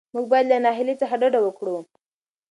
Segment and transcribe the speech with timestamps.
[0.13, 1.77] موږ باید له ناهیلۍ څخه ډډه وکړو.